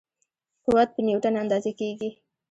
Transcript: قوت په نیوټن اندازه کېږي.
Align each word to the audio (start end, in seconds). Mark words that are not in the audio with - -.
قوت 0.65 0.89
په 0.95 1.01
نیوټن 1.07 1.35
اندازه 1.43 1.71
کېږي. 1.79 2.09